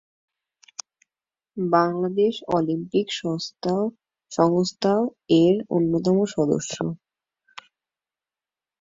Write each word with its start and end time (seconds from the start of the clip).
Bangladesh 1.57 2.33
Olympic 2.49 3.07
সংস্থাও 4.31 5.01
এর 5.41 5.55
অন্যতম 5.69 6.17
সদস্য। 6.35 6.75